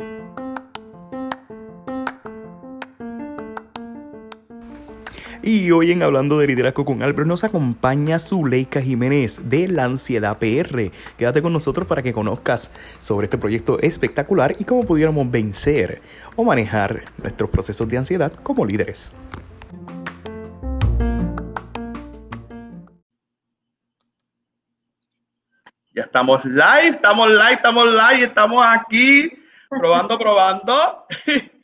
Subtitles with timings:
[0.00, 0.04] Y
[5.72, 10.92] hoy en Hablando de Liderazgo con Albert nos acompaña Zuleika Jiménez de La Ansiedad PR.
[11.16, 16.00] Quédate con nosotros para que conozcas sobre este proyecto espectacular y cómo pudiéramos vencer
[16.36, 19.12] o manejar nuestros procesos de ansiedad como líderes.
[25.92, 29.32] Ya estamos live, estamos live, estamos live, estamos aquí
[29.68, 31.06] probando, probando.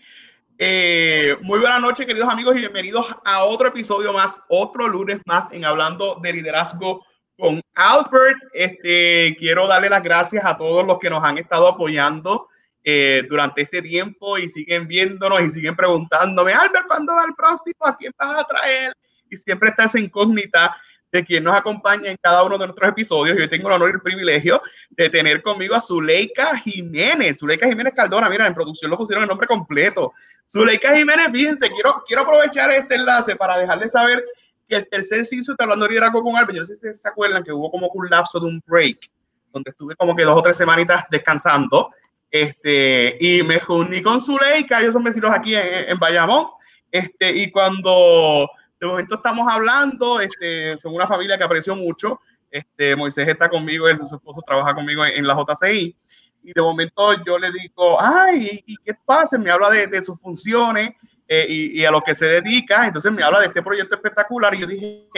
[0.56, 5.50] Eh, muy buenas noches, queridos amigos, y bienvenidos a otro episodio más, otro lunes más
[5.50, 7.04] en Hablando de Liderazgo
[7.36, 8.38] con Albert.
[8.52, 12.46] Este, quiero darle las gracias a todos los que nos han estado apoyando
[12.84, 17.74] eh, durante este tiempo y siguen viéndonos y siguen preguntándome, Albert, ¿cuándo va el próximo?
[17.80, 18.96] ¿A quién vas a traer?
[19.28, 20.72] Y siempre está esa incógnita
[21.14, 23.38] de quien nos acompaña en cada uno de nuestros episodios.
[23.38, 24.60] Yo tengo el honor y el privilegio
[24.90, 27.38] de tener conmigo a Zuleika Jiménez.
[27.38, 30.12] Zuleika Jiménez Cardona, mira, en producción lo pusieron el nombre completo.
[30.50, 34.24] Zuleika Jiménez, fíjense, quiero, quiero aprovechar este enlace para dejarles saber
[34.68, 36.56] que el tercer season está hablando de liderazgo con Albert.
[36.56, 39.08] Yo no sé si se acuerdan que hubo como un lapso de un break,
[39.52, 41.90] donde estuve como que dos o tres semanitas descansando.
[42.28, 46.48] Este, y me uní con Zuleika, ellos son vecinos aquí en, en Bayamón.
[46.90, 52.20] Este, y cuando de momento estamos hablando, este, son una familia que aprecio mucho.
[52.50, 55.96] Este, Moisés está conmigo, él, su esposo trabaja conmigo en, la JCI.
[56.42, 59.38] Y de momento yo le digo, ay, ¿y qué pasa?
[59.38, 60.90] Me habla de, de sus funciones
[61.26, 62.86] eh, y, y, a lo que se dedica.
[62.86, 64.54] Entonces me habla de este proyecto espectacular.
[64.54, 65.08] Y yo dije,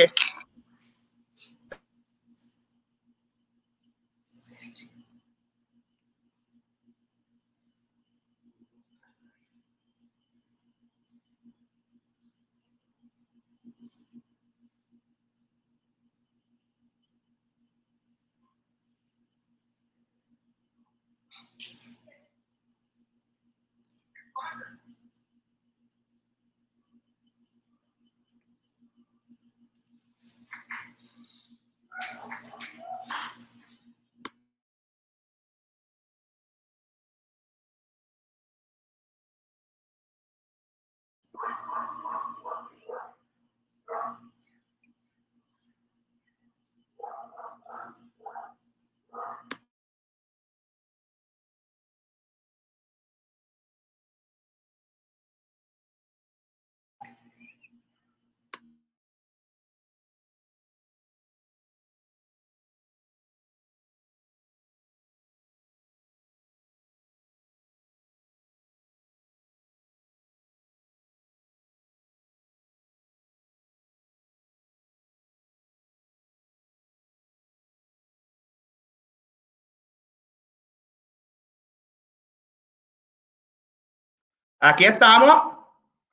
[84.60, 85.54] Aquí estamos.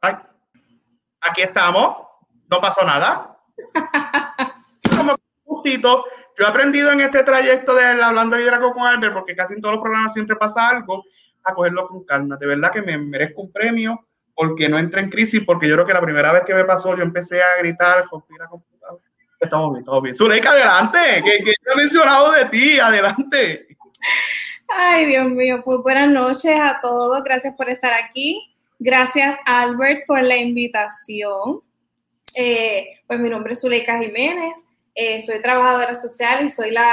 [0.02, 0.16] Ay,
[1.22, 1.98] aquí estamos.
[2.50, 3.38] No pasó nada.
[4.98, 5.16] Como
[5.46, 6.04] justito,
[6.38, 9.62] yo he aprendido en este trayecto de hablando de liderazgo con Albert, porque casi en
[9.62, 11.04] todos los programas siempre pasa algo,
[11.44, 12.38] a cogerlo con calma.
[12.38, 15.86] De verdad que me merezco un premio porque no entré en crisis, porque yo creo
[15.86, 18.06] que la primera vez que me pasó, yo empecé a gritar,
[19.40, 20.16] Estamos bien, estamos bien.
[20.16, 23.68] Zuleika, adelante, que, que he mencionado de ti, adelante.
[24.68, 27.24] Ay, Dios mío, pues buenas noches a todos.
[27.24, 28.54] Gracias por estar aquí.
[28.80, 31.62] Gracias, Albert, por la invitación.
[32.36, 34.66] Eh, pues mi nombre es Zuleika Jiménez.
[34.96, 36.84] Eh, soy trabajadora social y soy la,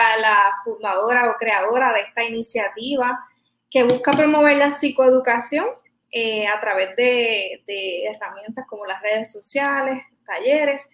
[0.64, 3.26] fundadora o creadora de esta iniciativa
[3.70, 5.66] que busca promover la psicoeducación
[6.10, 10.90] eh, a través de, de, herramientas como las redes sociales, talleres,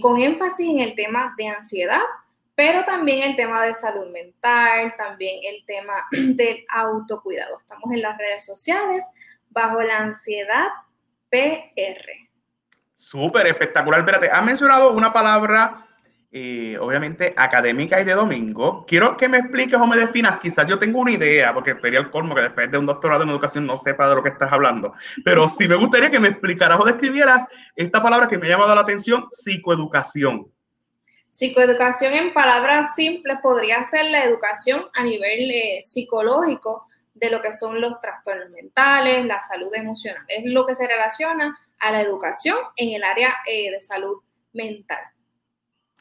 [0.00, 2.00] con énfasis en el tema de ansiedad,
[2.58, 7.56] pero también el tema de salud mental, también el tema del autocuidado.
[7.56, 9.06] Estamos en las redes sociales
[9.50, 10.66] bajo la ansiedad
[11.30, 12.04] PR.
[12.94, 14.00] Súper espectacular.
[14.00, 15.74] Espérate, has mencionado una palabra,
[16.32, 18.84] eh, obviamente, académica y de domingo.
[18.88, 20.40] Quiero que me expliques o me definas.
[20.40, 23.28] Quizás yo tengo una idea, porque sería el colmo que después de un doctorado en
[23.28, 24.94] educación no sepa de lo que estás hablando.
[25.24, 27.46] Pero sí me gustaría que me explicaras o describieras
[27.76, 30.50] esta palabra que me ha llamado la atención, psicoeducación.
[31.28, 37.52] Psicoeducación en palabras simples podría ser la educación a nivel eh, psicológico de lo que
[37.52, 40.24] son los trastornos mentales, la salud emocional.
[40.28, 44.22] Es lo que se relaciona a la educación en el área eh, de salud
[44.52, 45.00] mental.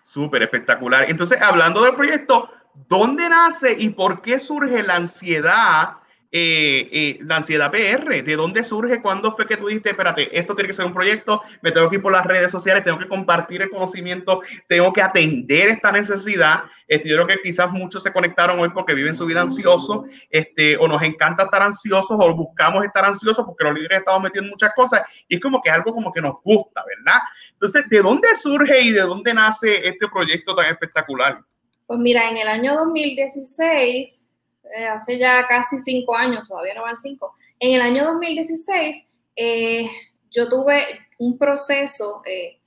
[0.01, 1.09] Súper espectacular.
[1.09, 2.49] Entonces, hablando del proyecto,
[2.87, 5.97] ¿dónde nace y por qué surge la ansiedad
[6.31, 8.23] eh, eh, la ansiedad PR?
[8.23, 9.01] ¿De dónde surge?
[9.01, 11.95] ¿Cuándo fue que tú dijiste, espérate, esto tiene que ser un proyecto, me tengo que
[11.95, 16.63] ir por las redes sociales, tengo que compartir el conocimiento, tengo que atender esta necesidad?
[16.87, 20.75] Este, yo creo que quizás muchos se conectaron hoy porque viven su vida ansioso, este,
[20.77, 24.71] o nos encanta estar ansiosos, o buscamos estar ansiosos porque los líderes estamos metiendo muchas
[24.75, 27.21] cosas, y es como que es algo como que nos gusta, ¿verdad?
[27.53, 31.39] Entonces, ¿de dónde surge y de dónde nace este proyecto tan espectacular?
[31.85, 34.26] Pues mira, en el año 2016
[34.75, 39.89] eh, hace ya casi cinco años, todavía no van cinco, en el año 2016 eh,
[40.29, 40.85] yo tuve
[41.19, 42.59] un proceso eh,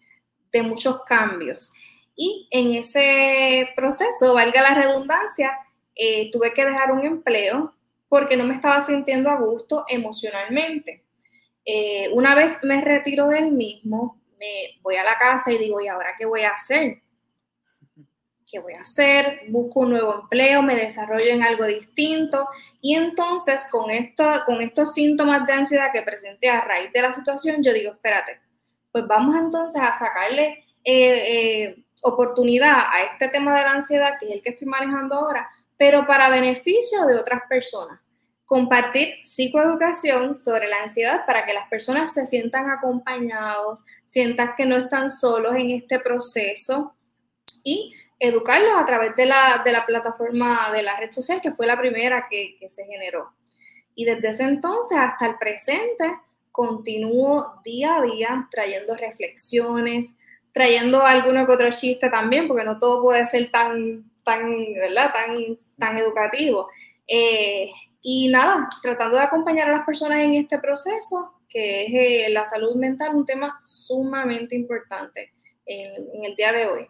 [0.52, 1.73] de muchos cambios
[2.17, 5.58] y en ese proceso, valga la redundancia,
[6.32, 7.75] tuve que dejar un empleo
[8.08, 11.05] porque no me estaba sintiendo a gusto emocionalmente.
[12.12, 16.14] una vez me retiro del mismo, me voy a la casa y digo, ¿y ahora
[16.19, 17.02] qué voy a hacer?
[18.50, 19.43] ¿Qué voy a hacer?
[19.49, 22.49] Busco un nuevo empleo, me desarrollo en algo distinto
[22.81, 27.12] y entonces con, esto, con estos síntomas de ansiedad que presenté a raíz de la
[27.12, 28.41] situación, yo digo, espérate,
[28.91, 34.26] pues vamos entonces a sacarle eh, eh, oportunidad a este tema de la ansiedad, que
[34.26, 38.00] es el que estoy manejando ahora, pero para beneficio de otras personas.
[38.44, 44.76] Compartir psicoeducación sobre la ansiedad para que las personas se sientan acompañados, sientan que no
[44.76, 46.97] están solos en este proceso
[47.62, 52.27] y educarlos a través de la, plataforma de la red social, que fue la primera
[52.31, 53.33] que, se generó.
[53.95, 56.19] Y desde ese entonces hasta el presente,
[56.53, 60.17] continúo día a día trayendo reflexiones,
[60.53, 65.13] trayendo alguno que otro chiste también, porque no todo puede ser tan, tan, ¿verdad?
[65.13, 65.37] tan,
[65.79, 66.69] tan educativo.
[67.09, 67.71] Eh,
[68.03, 72.45] y nada, tratando de acompañar a las personas en este proceso, que es eh, la
[72.45, 75.33] salud mental, un tema sumamente importante
[75.65, 76.89] en el día de hoy.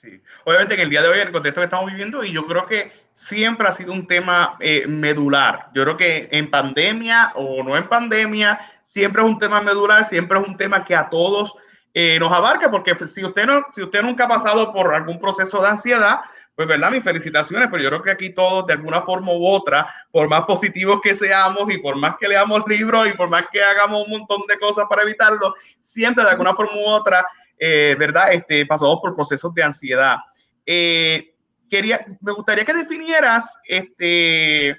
[0.00, 2.46] Sí, obviamente que el día de hoy, en el contexto que estamos viviendo, y yo
[2.46, 5.68] creo que siempre ha sido un tema eh, medular.
[5.74, 10.40] Yo creo que en pandemia o no en pandemia, siempre es un tema medular, siempre
[10.40, 11.54] es un tema que a todos
[11.92, 15.20] eh, nos abarca, porque pues, si usted, no, si usted nunca ha pasado por algún
[15.20, 16.20] proceso de ansiedad,
[16.54, 19.86] pues verdad, mis felicitaciones, pero yo creo que aquí todos de alguna forma u otra,
[20.10, 23.62] por más positivos que seamos y por más que leamos libros y por más que
[23.62, 27.26] hagamos un montón de cosas para evitarlo, siempre de alguna forma u otra
[27.60, 28.32] eh, ¿verdad?
[28.32, 30.16] Este, pasamos por procesos de ansiedad.
[30.64, 31.34] Eh,
[31.68, 34.70] quería, me gustaría que definieras este,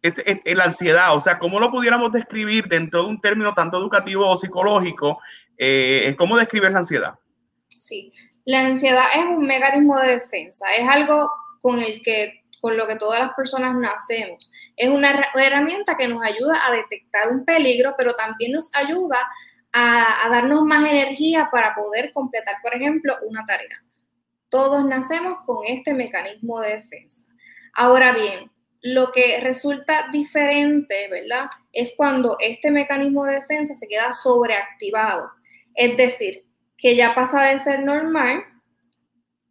[0.00, 3.76] este, este, la ansiedad, o sea, cómo lo pudiéramos describir dentro de un término tanto
[3.76, 5.20] educativo o psicológico,
[5.58, 7.14] eh, ¿cómo describir la ansiedad?
[7.68, 8.12] Sí,
[8.46, 11.30] la ansiedad es un mecanismo de defensa, es algo
[11.60, 14.52] con el que con lo que todas las personas nacemos.
[14.76, 19.16] Es una herramienta que nos ayuda a detectar un peligro, pero también nos ayuda
[19.72, 23.82] a, darnos más energía para poder completar, por ejemplo, una tarea.
[24.48, 27.28] Todos nacemos con este mecanismo de defensa.
[27.74, 28.50] Ahora bien,
[28.82, 31.50] lo que resulta diferente, ¿verdad?
[31.72, 35.30] Es cuando este mecanismo de defensa se queda sobreactivado.
[35.74, 36.46] Es decir,
[36.76, 38.42] que ya pasa de ser normal,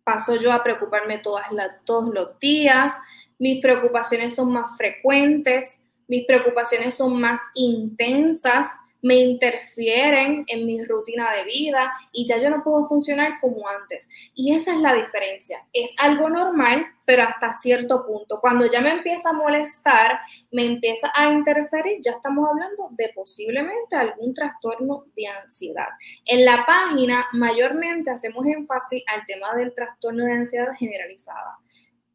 [0.04, 1.46] paso yo a preocuparme todas
[1.86, 3.00] todos los días,
[3.38, 11.34] mis preocupaciones son más frecuentes, mis preocupaciones son más intensas, me interfieren en mi rutina
[11.34, 14.10] de vida y ya yo no puedo funcionar como antes.
[14.36, 15.66] Y esa es la diferencia.
[15.74, 18.40] Es algo normal, pero hasta cierto punto.
[18.40, 20.20] Cuando ya me empieza a molestar,
[20.52, 25.88] me empieza a interferir, ya estamos hablando de posiblemente algún trastorno de ansiedad.
[26.26, 31.58] En la página mayormente hacemos énfasis al tema del trastorno de ansiedad generalizada.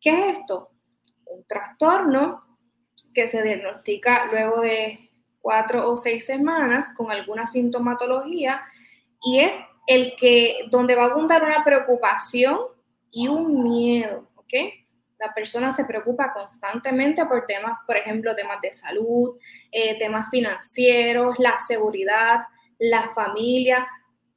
[0.00, 0.70] ¿Qué es esto?
[1.26, 2.44] Un trastorno
[3.14, 5.03] que se diagnostica luego de
[5.44, 8.62] cuatro o seis semanas con alguna sintomatología
[9.22, 12.60] y es el que donde va a abundar una preocupación
[13.10, 14.54] y un miedo, ¿ok?
[15.18, 19.36] La persona se preocupa constantemente por temas, por ejemplo, temas de salud,
[19.70, 22.40] eh, temas financieros, la seguridad,
[22.78, 23.86] la familia,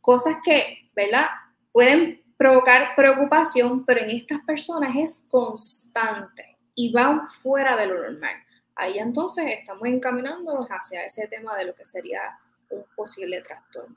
[0.01, 1.27] cosas que, ¿verdad?
[1.71, 8.35] Pueden provocar preocupación, pero en estas personas es constante y van fuera de lo normal
[8.77, 13.95] ahí entonces estamos encaminándonos hacia ese tema de lo que sería un posible trastorno.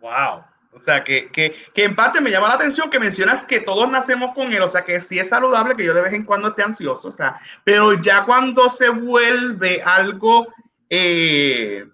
[0.00, 0.44] Wow.
[0.74, 3.90] O sea, que, que, que, en parte me llama la atención que mencionas que todos
[3.90, 6.48] nacemos con él, o sea, que sí es saludable que yo de vez en cuando
[6.48, 10.48] esté ansioso, o sea, pero ya cuando se vuelve algo,
[10.88, 11.84] eh,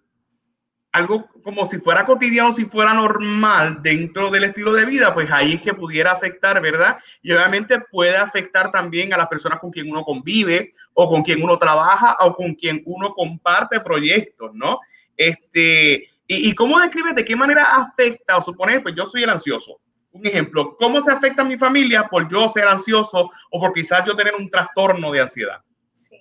[0.99, 5.55] algo como si fuera cotidiano, si fuera normal dentro del estilo de vida, pues ahí
[5.55, 6.99] es que pudiera afectar, ¿verdad?
[7.23, 11.43] Y obviamente puede afectar también a las personas con quien uno convive o con quien
[11.43, 14.81] uno trabaja o con quien uno comparte proyectos, ¿no?
[15.17, 19.81] Este, y, cómo describes de qué manera afecta, o suponer, pues yo soy el ansioso.
[20.13, 24.05] Un ejemplo, ¿cómo se afecta a mi familia por yo ser ansioso o por quizás
[24.05, 25.61] yo tener un trastorno de ansiedad?
[25.93, 26.17] Sí.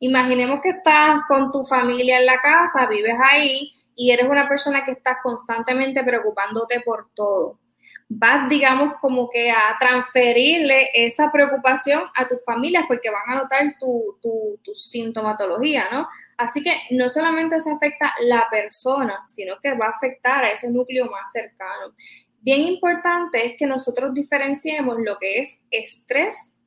[0.00, 4.84] Imaginemos que estás con tu familia en la casa, vives ahí y eres una persona
[4.84, 7.60] que estás constantemente preocupándote por todo.
[8.08, 13.76] Vas, digamos, como que a transferirle esa preocupación a tus familias porque van a notar
[13.78, 16.08] tu, tu, tu sintomatología, ¿no?
[16.36, 20.68] Así que no solamente se afecta la persona, sino que va a afectar a ese
[20.68, 21.94] núcleo más cercano.
[22.40, 26.58] Bien importante es que nosotros diferenciemos lo que es estrés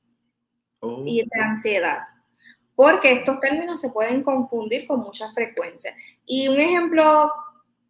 [1.03, 1.99] y de ansiedad,
[2.75, 5.93] porque estos términos se pueden confundir con mucha frecuencia.
[6.25, 7.31] Y un ejemplo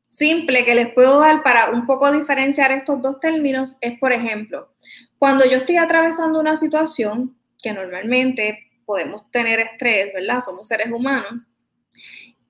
[0.10, 4.70] simple que les puedo dar para un poco diferenciar estos dos términos es, por ejemplo,
[5.18, 10.40] cuando yo estoy atravesando una situación que normalmente podemos tener estrés, ¿verdad?
[10.40, 11.42] Somos seres humanos.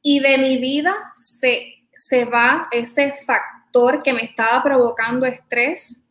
[0.01, 6.03] Y de mi vida se, se va ese factor que me estaba provocando estrés.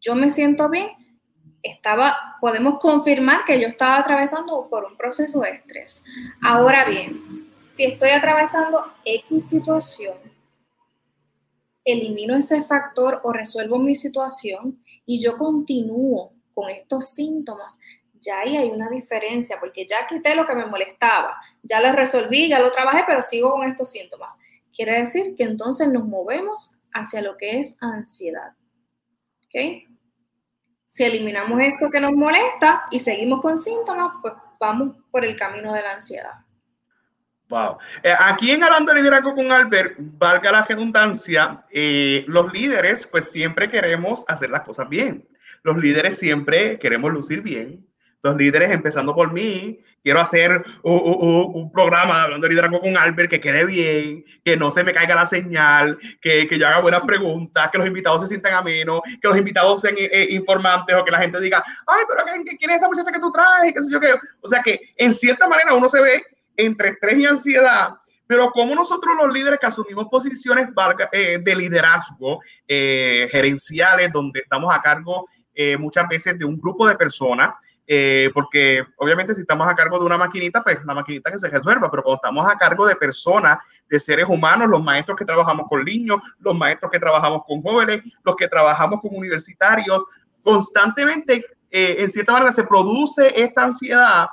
[0.00, 0.88] Yo me siento bien,
[1.62, 6.04] estaba, podemos confirmar que yo estaba atravesando por un proceso de estrés.
[6.42, 7.39] Ahora bien,
[7.80, 10.18] si estoy atravesando X situación,
[11.82, 17.80] elimino ese factor o resuelvo mi situación y yo continúo con estos síntomas,
[18.20, 22.50] ya ahí hay una diferencia, porque ya quité lo que me molestaba, ya lo resolví,
[22.50, 24.38] ya lo trabajé, pero sigo con estos síntomas.
[24.70, 28.52] Quiere decir que entonces nos movemos hacia lo que es ansiedad.
[29.46, 29.88] ¿Ok?
[30.84, 35.72] Si eliminamos eso que nos molesta y seguimos con síntomas, pues vamos por el camino
[35.72, 36.44] de la ansiedad.
[37.50, 37.78] Wow.
[38.02, 43.30] Eh, aquí en Hablando de Liderazgo con Albert, valga la redundancia, eh, los líderes pues
[43.30, 45.28] siempre queremos hacer las cosas bien.
[45.62, 47.84] Los líderes siempre queremos lucir bien
[48.22, 53.40] los líderes, empezando por mí, quiero hacer un, programa hablando de liderazgo con Albert que
[53.40, 57.70] quede bien, que no se me caiga la señal, que, que yo haga buenas preguntas,
[57.70, 61.20] que los invitados se sientan amenos, que los invitados sean eh, informantes o que la
[61.20, 62.24] gente diga, ay, pero
[62.58, 63.72] ¿quién es esa muchacha que tú traes?
[63.72, 64.14] ¿Qué sé yo qué?
[64.40, 66.22] O sea que en cierta manera uno se ve
[66.64, 67.90] entre estrés y ansiedad,
[68.26, 70.68] pero como nosotros los líderes que asumimos posiciones
[71.12, 75.26] eh, de liderazgo eh, gerenciales, donde estamos a cargo
[75.78, 77.50] muchas veces de un grupo de personas,
[77.92, 81.48] eh, porque obviamente si estamos a cargo de una maquinita, pues la maquinita que se
[81.48, 85.66] resuelva, pero cuando estamos a cargo de personas, de seres humanos, los maestros que trabajamos
[85.68, 90.04] con niños, los maestros que trabajamos con jóvenes, los que trabajamos con universitarios,
[90.40, 94.28] constantemente, eh, en cierta manera, se produce esta ansiedad,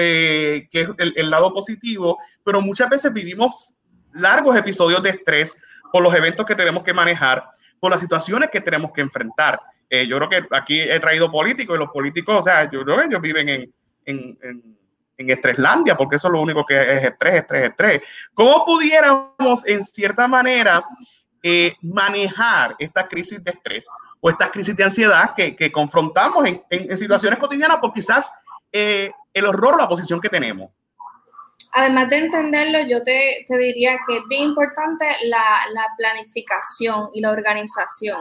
[0.00, 3.78] eh, que es el, el lado positivo, pero muchas veces vivimos
[4.12, 5.60] largos episodios de estrés
[5.92, 7.44] por los eventos que tenemos que manejar,
[7.80, 9.60] por las situaciones que tenemos que enfrentar.
[9.90, 12.98] Eh, yo creo que aquí he traído políticos y los políticos, o sea, yo creo
[12.98, 13.74] que ellos viven en,
[14.04, 14.78] en, en,
[15.16, 18.02] en Estreslandia, porque eso es lo único que es estrés, estrés, estrés.
[18.34, 20.84] ¿Cómo pudiéramos, en cierta manera,
[21.42, 23.88] eh, manejar esta crisis de estrés
[24.20, 28.32] o esta crisis de ansiedad que, que confrontamos en, en, situaciones cotidianas por quizás
[28.72, 30.70] eh, el horror o la posición que tenemos?
[31.72, 37.20] Además de entenderlo, yo te, te diría que es bien importante la, la planificación y
[37.20, 38.20] la organización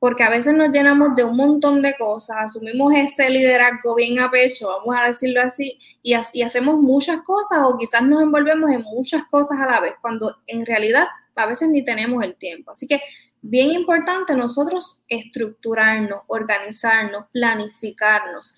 [0.00, 4.30] porque a veces nos llenamos de un montón de cosas, asumimos ese liderazgo bien a
[4.30, 8.80] pecho, vamos a decirlo así, y, y, hacemos muchas cosas o quizás nos envolvemos en
[8.80, 12.70] muchas cosas a la vez, cuando en realidad a veces ni tenemos el tiempo.
[12.70, 13.00] Así que
[13.42, 18.56] bien importante nosotros estructurarnos, organizarnos, planificarnos.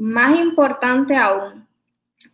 [0.00, 1.68] Más importante aún,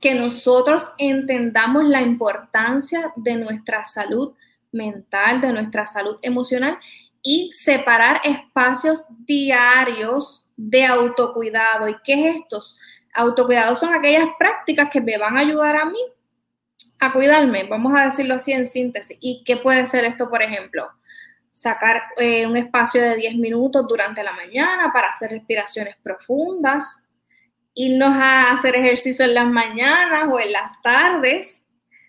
[0.01, 4.35] que nosotros entendamos la importancia de nuestra salud
[4.71, 6.79] mental, de nuestra salud emocional
[7.23, 11.89] y separar espacios diarios de autocuidado.
[11.89, 12.61] ¿Y qué es esto?
[13.13, 15.99] Autocuidado son aquellas prácticas que me van a ayudar a mí
[17.01, 19.19] a cuidarme, vamos a decirlo así en síntesis.
[19.21, 20.89] ¿Y qué puede ser esto, por ejemplo?
[21.51, 27.03] Sacar eh, un espacio de 10 minutos durante la mañana para hacer respiraciones profundas,
[27.77, 31.63] irnos a hacer ejercicio en las mañanas o en las tardes,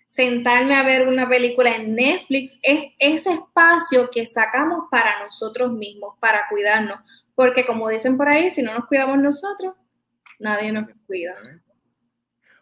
[0.06, 6.14] sentarme a ver una película en Netflix, es ese espacio que sacamos para nosotros mismos,
[6.18, 6.98] para cuidarnos.
[7.34, 9.74] Porque como dicen por ahí, si no nos cuidamos nosotros,
[10.38, 11.34] nadie nos cuida.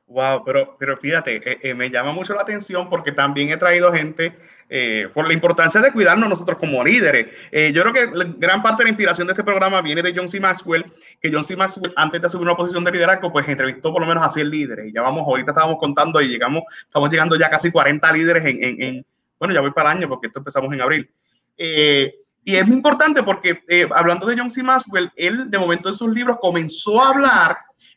[0.09, 3.93] Wow, pero, pero fíjate, eh, eh, me llama mucho la atención porque también he traído
[3.93, 4.37] gente
[4.69, 7.27] eh, por la importancia de cuidarnos nosotros como líderes.
[7.75, 10.39] yo creo que gran parte de la inspiración de este programa viene de John C.
[10.39, 10.85] Maxwell,
[11.21, 11.57] que John C.
[11.57, 14.49] Maxwell, antes de asumir una posición de liderazgo, pues entrevistó por lo menos a 100
[14.49, 14.87] líderes.
[14.89, 18.63] Y ya vamos, ahorita estábamos contando y llegamos, estamos llegando ya casi 40 líderes en,
[18.63, 19.07] en, en
[19.41, 21.11] bueno, ya voy para el año porque esto empezamos en abril.
[21.57, 23.61] y es muy importante porque
[23.93, 24.63] hablando de John C.
[24.63, 27.57] Maxwell, él de momento en sus libros comenzó a hablar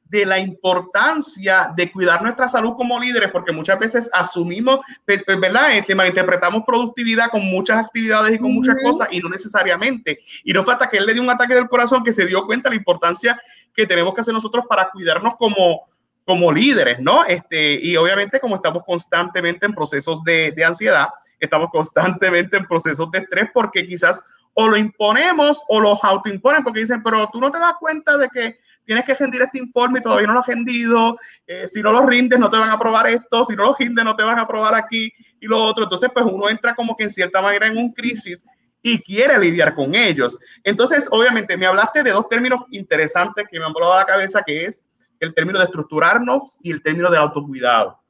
[0.10, 5.40] de la importancia de cuidar nuestra salud como líderes, porque muchas veces asumimos, pues, pues,
[5.40, 5.78] ¿verdad?
[5.78, 10.20] Este, malinterpretamos productividad con muchas actividades y con muchas cosas y no necesariamente.
[10.44, 12.46] Y no fue hasta que él le dio un ataque del corazón que se dio
[12.46, 13.40] cuenta de la importancia
[13.74, 15.88] que tenemos que hacer nosotros para cuidarnos como,
[16.26, 17.24] como líderes, ¿no?
[17.26, 23.12] Este, y obviamente como estamos constantemente en procesos de, de ansiedad, estamos constantemente en procesos
[23.12, 24.24] de estrés porque quizás
[24.56, 28.28] o lo imponemos o los autoimponen porque dicen, pero tú no te das cuenta de
[28.30, 28.58] que
[28.90, 31.16] tienes que rendir este informe y todavía no lo has rendido,
[31.46, 34.04] eh, si no lo rindes no te van a aprobar esto, si no lo rindes
[34.04, 35.84] no te van a aprobar aquí y lo otro.
[35.84, 38.44] Entonces, pues uno entra como que en cierta manera en un crisis
[38.82, 40.40] y quiere lidiar con ellos.
[40.64, 44.42] Entonces, obviamente, me hablaste de dos términos interesantes que me han volado a la cabeza,
[44.44, 44.88] que es
[45.20, 48.02] el término de estructurarnos y el término de autocuidado.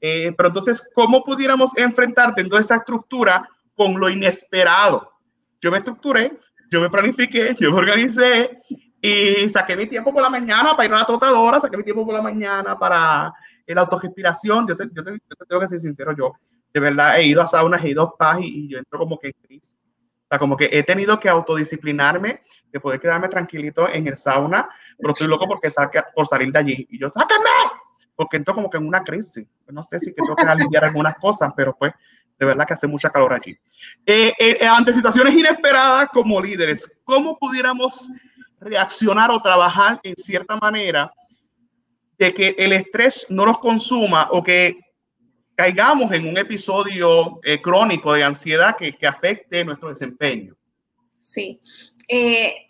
[0.00, 5.10] Eh, pero entonces, ¿cómo pudiéramos enfrentar dentro de esa estructura con lo inesperado?
[5.60, 6.38] Yo me estructuré,
[6.70, 8.58] yo me planifiqué, yo me organicé
[9.00, 12.04] y saqué mi tiempo por la mañana para ir a la trotadora, saqué mi tiempo
[12.04, 13.32] por la mañana para
[13.66, 14.66] la autogespiración.
[14.68, 16.34] Yo te, yo, te, yo te tengo que ser sincero, yo
[16.72, 19.18] de verdad he ido a saunas, he ido a spas y, y yo entro como
[19.18, 19.76] que en crisis.
[19.76, 24.68] O sea, como que he tenido que autodisciplinarme de poder quedarme tranquilito en el sauna,
[24.98, 26.86] pero estoy loco porque saque, por salir de allí.
[26.88, 27.48] Y yo, ¡sáquenme!
[28.14, 29.44] Porque entro como que en una crisis.
[29.68, 31.92] No sé si tengo que aliviar algunas cosas, pero pues
[32.38, 33.56] de verdad que hace mucha calor allí.
[34.06, 38.10] Eh, eh, ante situaciones inesperadas como líderes, ¿cómo pudiéramos
[38.60, 41.12] reaccionar o trabajar en cierta manera
[42.18, 44.78] de que el estrés no nos consuma o que
[45.54, 50.54] caigamos en un episodio eh, crónico de ansiedad que, que, afecte nuestro desempeño.
[51.20, 51.60] Sí,
[52.08, 52.66] eh,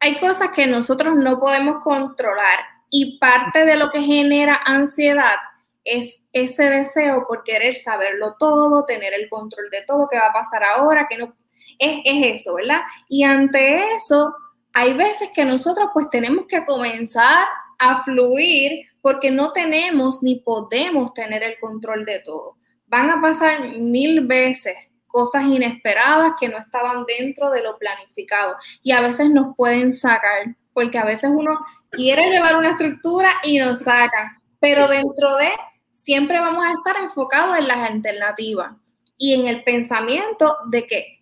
[0.00, 2.60] hay cosas que nosotros no podemos controlar
[2.90, 5.36] y parte de lo que genera ansiedad
[5.84, 10.32] es ese deseo por querer saberlo todo, tener el control de todo, qué va a
[10.32, 11.34] pasar ahora, que no,
[11.78, 12.82] es, es eso, ¿verdad?
[13.08, 14.34] Y ante eso,
[14.74, 17.46] hay veces que nosotros pues tenemos que comenzar
[17.78, 22.56] a fluir porque no tenemos ni podemos tener el control de todo.
[22.88, 24.74] Van a pasar mil veces
[25.06, 30.56] cosas inesperadas que no estaban dentro de lo planificado y a veces nos pueden sacar
[30.72, 35.50] porque a veces uno quiere llevar una estructura y nos saca, pero dentro de
[35.92, 38.72] siempre vamos a estar enfocados en las alternativas
[39.16, 41.13] y en el pensamiento de que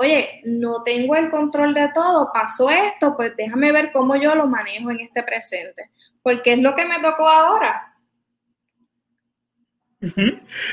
[0.00, 4.46] oye, no tengo el control de todo, pasó esto, pues déjame ver cómo yo lo
[4.46, 5.90] manejo en este presente,
[6.22, 7.96] porque es lo que me tocó ahora.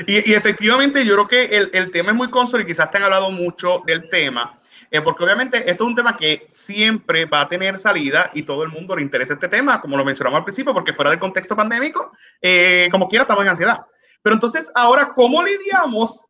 [0.06, 3.02] y, efectivamente yo creo que el, el, tema es muy consuelo y quizás te han
[3.02, 4.56] hablado mucho del tema,
[4.92, 8.62] eh, porque obviamente esto es un tema que siempre va a tener salida y todo
[8.62, 11.56] el mundo le interesa este tema, como lo mencionamos al principio, porque fuera del contexto
[11.56, 13.80] pandémico, eh, como quiera estamos en ansiedad.
[14.22, 16.28] Pero entonces ahora, ¿cómo lidiamos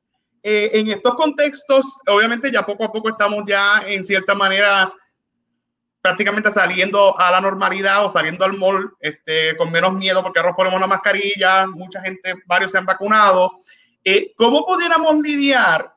[0.49, 4.93] eh, en estos contextos, obviamente ya poco a poco estamos ya en cierta manera
[6.01, 10.55] prácticamente saliendo a la normalidad o saliendo al mall este, con menos miedo porque ahora
[10.55, 13.55] ponemos la mascarilla, mucha gente, varios se han vacunado.
[14.05, 15.93] Eh, ¿Cómo pudiéramos lidiar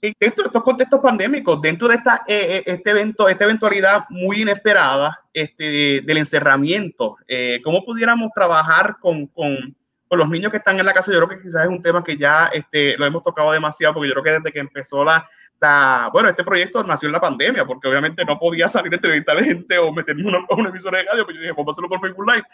[0.00, 5.20] dentro de estos contextos pandémicos, dentro de esta, eh, este evento, esta eventualidad muy inesperada
[5.32, 7.16] este, del encerramiento?
[7.28, 9.76] Eh, ¿Cómo pudiéramos trabajar con, con
[10.12, 12.04] con los niños que están en la casa, yo creo que quizás es un tema
[12.04, 15.26] que ya este, lo hemos tocado demasiado, porque yo creo que desde que empezó la,
[15.58, 19.38] la, bueno, este proyecto nació en la pandemia, porque obviamente no podía salir a entrevistar
[19.38, 21.88] a gente o meterme una, una emisora de radio, pues yo dije, vamos a hacerlo
[21.88, 22.44] por Facebook Live.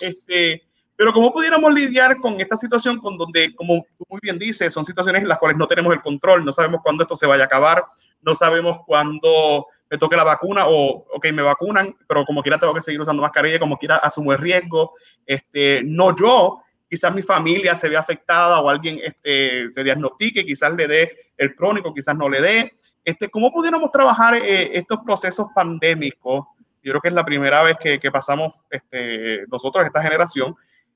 [0.00, 0.62] Este,
[0.94, 4.84] pero ¿cómo pudiéramos lidiar con esta situación con donde, como tú muy bien dices, son
[4.84, 7.46] situaciones en las cuales no tenemos el control, no sabemos cuándo esto se vaya a
[7.46, 7.82] acabar,
[8.22, 12.74] no sabemos cuándo me toque la vacuna o, ok, me vacunan, pero como quiera tengo
[12.74, 14.92] que seguir usando mascarilla, como quiera asumo el riesgo,
[15.26, 20.72] este, no yo, quizás mi familia se vea afectada o alguien este, se diagnostique, quizás
[20.74, 22.72] le dé el crónico, quizás no le dé.
[23.04, 26.46] Este, ¿Cómo pudiéramos trabajar eh, estos procesos pandémicos?
[26.82, 30.54] Yo creo que es la primera vez que, que pasamos este, nosotros, esta generación,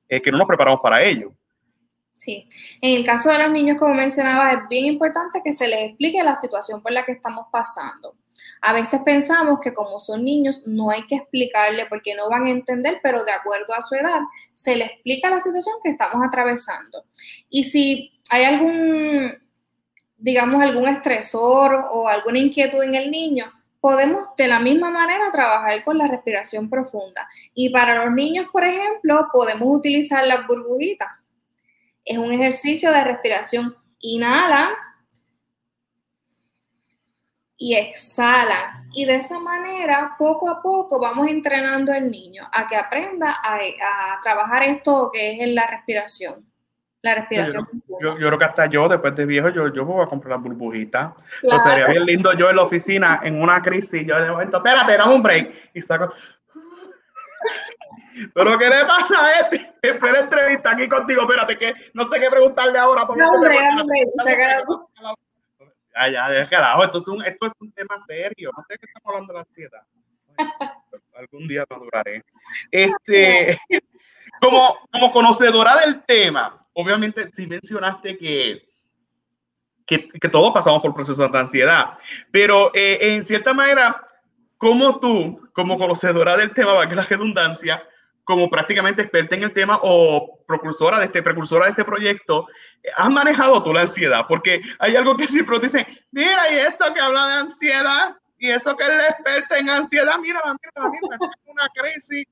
[0.08, 1.32] eh, que no nos preparamos para ello.
[2.10, 2.46] Sí,
[2.82, 6.22] en el caso de los niños, como mencionaba, es bien importante que se les explique
[6.22, 8.14] la situación por la que estamos pasando.
[8.60, 12.50] A veces pensamos que como son niños no hay que explicarle porque no van a
[12.50, 14.20] entender, pero de acuerdo a su edad
[14.54, 17.04] se le explica la situación que estamos atravesando.
[17.48, 19.32] Y si hay algún,
[20.16, 25.82] digamos, algún estresor o alguna inquietud en el niño, podemos de la misma manera trabajar
[25.82, 27.28] con la respiración profunda.
[27.52, 31.08] Y para los niños, por ejemplo, podemos utilizar las burbujitas.
[32.04, 33.76] Es un ejercicio de respiración.
[33.98, 34.70] Inhala
[37.56, 38.84] y exhala.
[38.94, 43.56] Y de esa manera, poco a poco, vamos entrenando al niño a que aprenda a,
[43.56, 46.46] a trabajar esto que es la respiración.
[47.02, 47.68] La respiración.
[47.88, 50.36] Yo, yo, yo, creo que hasta yo, después de viejo, yo, yo voy a comprar
[50.36, 51.12] las burbujitas.
[51.40, 51.60] Claro.
[51.60, 54.96] O sería bien lindo yo en la oficina, en una crisis, yo de momento, espérate,
[54.96, 55.52] dame un break.
[55.74, 56.12] Y saco.
[58.34, 59.74] Pero ¿qué le pasa a este?
[59.82, 63.04] Espera entrevista aquí contigo, espérate, que no sé qué preguntarle ahora.
[63.16, 64.04] No, hombre, hombre,
[65.94, 68.50] ya, ya, esto es, un, esto es un tema serio.
[68.56, 69.82] No sé qué estamos hablando de la ansiedad.
[71.14, 72.24] algún día maduraré.
[72.70, 73.58] Este,
[74.40, 78.62] como, como conocedora del tema, obviamente sí mencionaste que,
[79.86, 81.98] que, que todos pasamos por procesos de ansiedad,
[82.30, 84.06] pero eh, en cierta manera,
[84.56, 87.82] como tú, como conocedora del tema, va que la redundancia,
[88.24, 92.46] como prácticamente experta en el tema o precursora de este, precursora de este proyecto,
[92.96, 94.24] has manejado tú la ansiedad?
[94.28, 98.76] Porque hay algo que siempre dicen, mira, y esto que habla de ansiedad, y eso
[98.76, 102.24] que es la experta en ansiedad, mira, mira, mira, una crisis.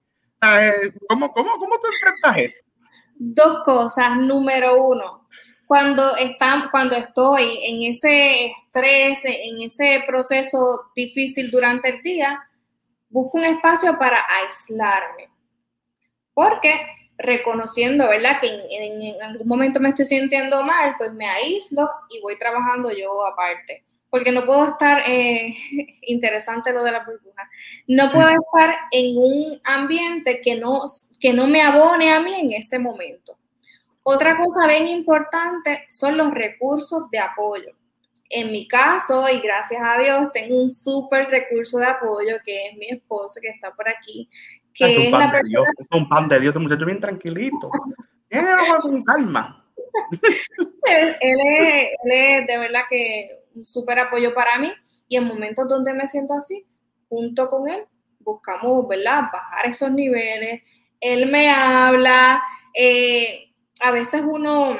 [0.42, 2.64] Eh, ¿Cómo, cómo, cómo tú enfrentas eso?
[3.14, 4.16] Dos cosas.
[4.16, 5.26] Número uno,
[5.70, 12.42] cuando, está, cuando estoy en ese estrés, en ese proceso difícil durante el día,
[13.08, 15.29] busco un espacio para aislarme.
[16.40, 16.74] Porque
[17.18, 18.40] reconociendo, ¿verdad?
[18.40, 22.90] Que en, en, algún momento me estoy sintiendo mal, pues me aíslo y voy trabajando
[22.90, 25.54] yo aparte porque no puedo estar, eh,
[26.02, 27.48] interesante lo de la burbuja,
[27.86, 30.82] no puedo estar en un ambiente que no,
[31.20, 33.38] que no me abone a mí en ese momento.
[34.02, 37.76] Otra cosa bien importante son los recursos de apoyo.
[38.28, 42.76] En mi caso, y gracias a Dios, tengo un súper recurso de apoyo que es
[42.76, 44.28] mi esposo que está por aquí.
[44.74, 47.70] Que es, un pan de Dios, es un pan de Dios, ese muchacho bien tranquilito.
[48.82, 49.66] con calma.
[51.20, 51.36] él,
[52.04, 54.72] es, de verdad que un súper apoyo para mí
[55.08, 56.66] y en momentos donde me siento así,
[57.08, 57.84] junto con él,
[58.20, 59.24] buscamos, ¿verdad?
[59.32, 60.62] Bajar esos niveles.
[61.00, 62.42] Él me habla,
[62.74, 63.52] eh,
[63.82, 64.76] a veces uno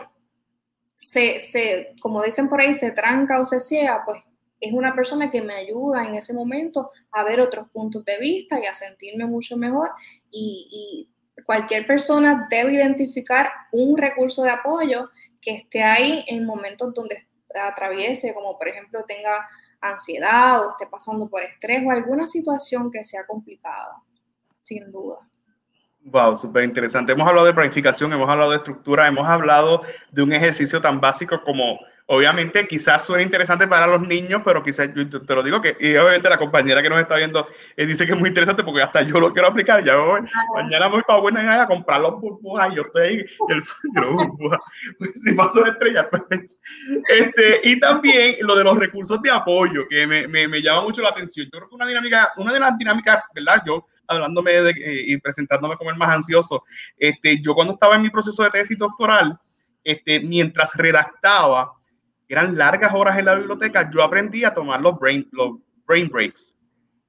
[0.94, 4.22] se, se, como dicen por ahí, se tranca o se ciega, pues
[4.60, 8.60] es una persona que me ayuda en ese momento a ver otros puntos de vista
[8.60, 9.90] y a sentirme mucho mejor
[10.30, 16.92] y, y cualquier persona debe identificar un recurso de apoyo que esté ahí en momentos
[16.94, 19.48] donde atraviese, como por ejemplo tenga
[19.80, 23.96] ansiedad o esté pasando por estrés o alguna situación que sea complicada,
[24.62, 25.18] sin duda.
[26.02, 27.12] Wow, súper interesante.
[27.12, 31.42] Hemos hablado de planificación, hemos hablado de estructura, hemos hablado de un ejercicio tan básico
[31.44, 31.78] como
[32.12, 35.94] obviamente quizás suene interesante para los niños, pero quizás yo te lo digo que, y
[35.94, 37.46] obviamente la compañera que nos está viendo
[37.76, 39.84] eh, dice que es muy interesante porque hasta yo lo quiero aplicar.
[39.84, 40.22] Ya voy,
[40.56, 43.62] mañana voy para Buena a comprar los burbujas y yo estoy ahí, el
[43.94, 44.58] burbuja,
[44.98, 46.10] pues, si paso de estrella.
[46.10, 46.24] Pues,
[47.08, 51.02] este, y también lo de los recursos de apoyo, que me, me, me, llama mucho
[51.02, 51.46] la atención.
[51.46, 53.62] Yo creo que una dinámica, una de las dinámicas, ¿verdad?
[53.64, 56.64] Yo hablándome de, eh, y presentándome como el más ansioso,
[56.98, 59.38] este, yo cuando estaba en mi proceso de tesis doctoral,
[59.84, 61.72] este, mientras redactaba,
[62.34, 66.54] eran largas horas en la biblioteca, yo aprendí a tomar los brain, los brain breaks.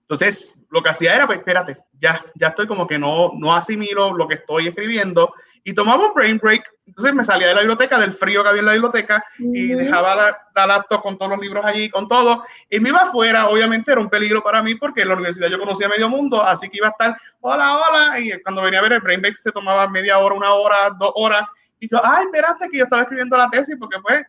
[0.01, 4.13] Entonces, lo que hacía era, pues, espérate, ya, ya estoy como que no, no asimilo
[4.13, 6.63] lo que estoy escribiendo y tomaba un brain break.
[6.87, 10.15] Entonces me salía de la biblioteca, del frío que había en la biblioteca y dejaba
[10.15, 12.43] la, la, laptop con todos los libros allí, con todo.
[12.69, 15.59] Y me iba afuera, obviamente era un peligro para mí porque en la universidad yo
[15.59, 18.19] conocía medio mundo, así que iba a estar, hola, hola.
[18.19, 21.11] Y cuando venía a ver el brain break se tomaba media hora, una hora, dos
[21.15, 21.43] horas.
[21.79, 24.25] Y yo, ay, espérate que yo estaba escribiendo la tesis porque pues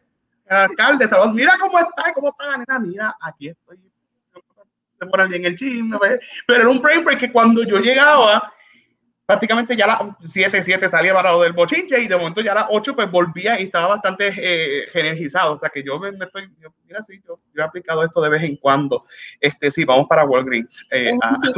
[0.57, 3.79] alcalde, saludos, mira cómo está, cómo está la neta, mira, aquí estoy
[5.09, 5.99] por allí en el chisme,
[6.47, 8.53] pero era un brain break que cuando yo llegaba,
[9.27, 12.53] prácticamente ya a las 7, 7 salía para lo del bochinche y de momento ya
[12.53, 16.13] a las 8 pues volvía y estaba bastante eh, energizado, o sea que yo me,
[16.13, 19.03] me estoy, yo, mira, sí, yo, yo, he aplicado esto de vez en cuando,
[19.41, 20.87] este, sí, vamos para Walgreens.
[20.91, 21.51] Eh, a, de,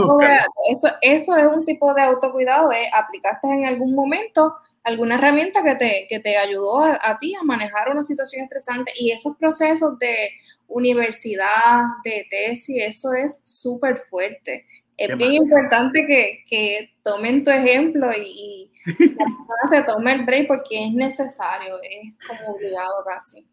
[0.70, 2.88] eso, eso es un tipo de autocuidado, ¿eh?
[2.92, 7.42] aplicaste en algún momento alguna herramienta que te, que te ayudó a, a, ti a
[7.42, 10.28] manejar una situación estresante y esos procesos de
[10.68, 14.64] universidad, de tesis, eso es súper fuerte.
[14.96, 20.24] Es bien importante que, que, tomen tu ejemplo y, y la persona se tome el
[20.24, 23.46] break porque es necesario, es como obligado casi.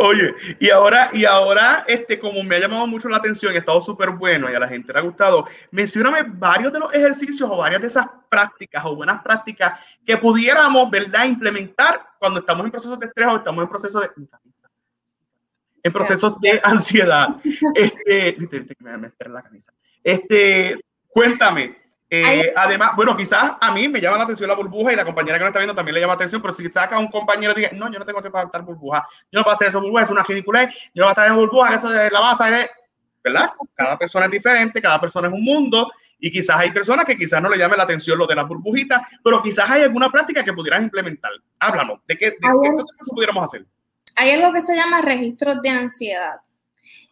[0.00, 3.58] Oye, y ahora, y ahora, este, como me ha llamado mucho la atención y ha
[3.58, 7.50] estado súper bueno y a la gente le ha gustado, mencioname varios de los ejercicios
[7.50, 12.70] o varias de esas prácticas o buenas prácticas que pudiéramos, ¿verdad?, implementar cuando estamos en
[12.70, 14.08] procesos de estrés o estamos en procesos de
[15.82, 17.28] en procesos de ansiedad.
[17.74, 18.36] Este,
[18.78, 19.72] me, la camisa.
[20.04, 21.76] Este, cuéntame,
[22.10, 25.36] eh, además, bueno, quizás a mí me llama la atención la burbuja y la compañera
[25.36, 27.60] que nos está viendo también le llama la atención, pero si saca un compañero y
[27.60, 30.10] dice, no, yo no tengo tiempo para estar burbuja, yo no hacer eso, burbuja es
[30.10, 32.70] una ridícula, yo no voy a estar en burbuja, eso de la base,
[33.22, 33.50] ¿verdad?
[33.74, 37.42] Cada persona es diferente, cada persona es un mundo y quizás hay personas que quizás
[37.42, 40.52] no le llame la atención lo de las burbujitas, pero quizás hay alguna práctica que
[40.54, 41.32] pudieras implementar.
[41.58, 42.70] Háblanos, ¿de qué, de, qué
[43.10, 43.66] pudiéramos hacer?
[44.16, 46.40] Hay algo que se llama registros de ansiedad.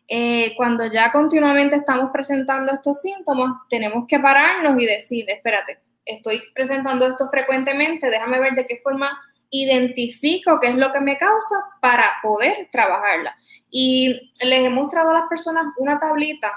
[0.09, 6.43] Eh, cuando ya continuamente estamos presentando estos síntomas, tenemos que pararnos y decir, espérate, estoy
[6.55, 9.19] presentando esto frecuentemente, déjame ver de qué forma
[9.51, 13.37] identifico qué es lo que me causa para poder trabajarla.
[13.71, 16.53] Y les he mostrado a las personas una tablita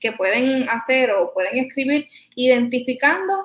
[0.00, 3.42] que pueden hacer o pueden escribir identificando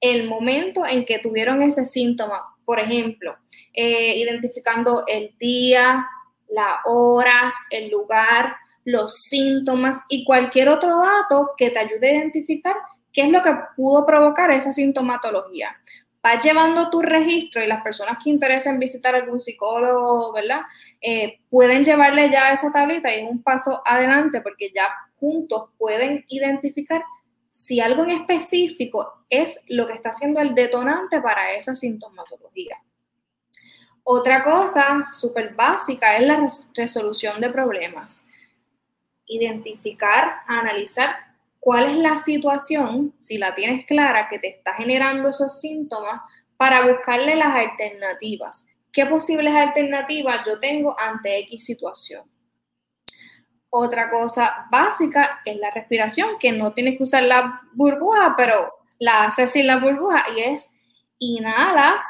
[0.00, 2.42] el momento en que tuvieron ese síntoma.
[2.64, 3.36] Por ejemplo,
[3.72, 6.06] eh, identificando el día,
[6.48, 12.76] la hora, el lugar, los síntomas y cualquier otro dato que te ayude a identificar
[13.12, 15.76] qué es lo que pudo provocar esa sintomatología.
[16.22, 20.60] Vas llevando tu registro y las personas que interesen visitar algún psicólogo, ¿verdad?
[21.00, 26.24] Eh, pueden llevarle ya esa tablita y es un paso adelante porque ya juntos pueden
[26.28, 27.02] identificar
[27.48, 32.78] si algo en específico es lo que está haciendo el detonante para esa sintomatología.
[34.04, 38.24] Otra cosa súper básica es la resolución de problemas.
[39.34, 41.14] Identificar, analizar
[41.60, 46.20] cuál es la situación, si la tienes clara, que te está generando esos síntomas,
[46.56, 48.66] para buscarle las alternativas.
[48.92, 52.24] ¿Qué posibles alternativas yo tengo ante X situación?
[53.70, 59.24] Otra cosa básica es la respiración, que no tienes que usar la burbuja, pero la
[59.24, 60.74] haces sin la burbuja y es
[61.18, 62.04] inhalas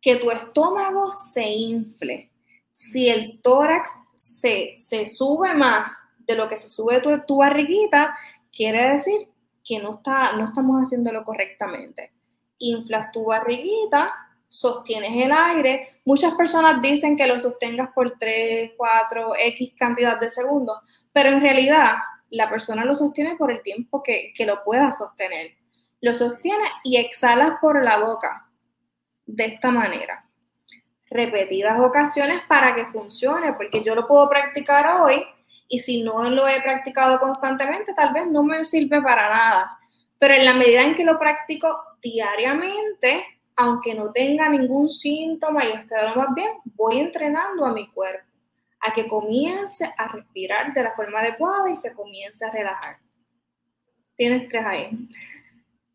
[0.00, 2.30] que tu estómago se infle.
[2.70, 4.74] Si el tórax se,
[5.06, 8.16] sube más de lo que se sube tu, tu barriguita,
[8.52, 9.28] quiere decir
[9.64, 12.12] que no, está, no estamos haciéndolo correctamente.
[12.58, 14.14] Inflas tu barriguita,
[14.48, 16.00] sostienes el aire.
[16.04, 20.78] Muchas personas dicen que lo sostengas por 3, 4, X cantidad de segundos,
[21.12, 21.96] pero en realidad
[22.30, 25.56] la persona lo sostiene por el tiempo que, que lo pueda sostener.
[26.00, 28.48] Lo sostiene y exhalas por la boca
[29.26, 30.24] de esta manera.
[31.10, 35.24] Repetidas ocasiones para que funcione, porque yo lo puedo practicar hoy
[35.68, 39.78] y si no lo he practicado constantemente, tal vez no me sirve para nada.
[40.18, 43.24] Pero en la medida en que lo practico diariamente,
[43.56, 48.24] aunque no tenga ningún síntoma y esté lo más bien, voy entrenando a mi cuerpo
[48.80, 52.98] a que comience a respirar de la forma adecuada y se comience a relajar.
[54.16, 55.08] Tienes tres ahí.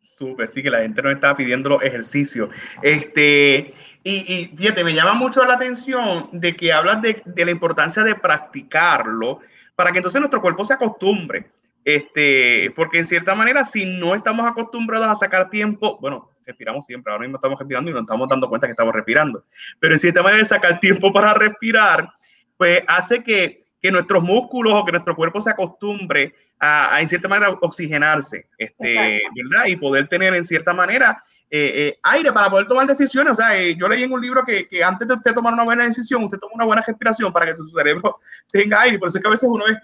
[0.02, 2.50] Súper, sí, que la gente nos está pidiendo los ejercicios.
[2.82, 7.52] Este, y, y, fíjate, me llama mucho la atención de que hablas de, de, la
[7.52, 9.40] importancia de practicarlo
[9.82, 11.50] para que entonces nuestro cuerpo se acostumbre.
[11.84, 17.12] Este, porque en cierta manera, si no estamos acostumbrados a sacar tiempo, bueno, respiramos siempre,
[17.12, 19.44] ahora mismo estamos respirando y nos estamos dando cuenta que estamos respirando,
[19.80, 22.14] pero en cierta manera sacar tiempo para respirar,
[22.58, 27.08] pues hace que, que nuestros músculos o que nuestro cuerpo se acostumbre a, a en
[27.08, 29.66] cierta manera, oxigenarse, este, ¿verdad?
[29.66, 33.34] Y poder tener en cierta manera eh, eh, aire para poder tomar decisiones.
[33.34, 35.66] O sea, eh, yo leí en un libro que, que, antes de usted tomar una
[35.66, 38.20] buena decisión, usted toma una buena respiración para que su cerebro
[38.52, 38.98] tenga aire.
[38.98, 39.78] Por eso es que a veces uno es,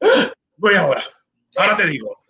[0.56, 1.02] voy ahora,
[1.58, 2.22] ahora te digo.